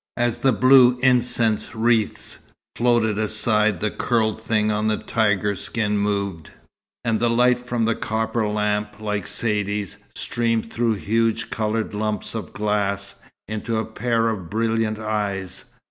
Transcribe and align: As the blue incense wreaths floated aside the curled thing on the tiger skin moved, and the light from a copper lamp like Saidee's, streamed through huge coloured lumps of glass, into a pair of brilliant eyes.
As 0.17 0.39
the 0.39 0.51
blue 0.51 0.97
incense 1.03 1.75
wreaths 1.75 2.39
floated 2.75 3.19
aside 3.19 3.79
the 3.81 3.91
curled 3.91 4.41
thing 4.41 4.71
on 4.71 4.87
the 4.87 4.97
tiger 4.97 5.53
skin 5.53 5.95
moved, 5.95 6.49
and 7.05 7.19
the 7.19 7.29
light 7.29 7.59
from 7.59 7.87
a 7.87 7.93
copper 7.93 8.47
lamp 8.47 8.95
like 8.99 9.27
Saidee's, 9.27 9.97
streamed 10.15 10.73
through 10.73 10.95
huge 10.95 11.51
coloured 11.51 11.93
lumps 11.93 12.33
of 12.33 12.51
glass, 12.51 13.13
into 13.47 13.77
a 13.77 13.85
pair 13.85 14.29
of 14.29 14.49
brilliant 14.49 14.97
eyes. 14.97 15.65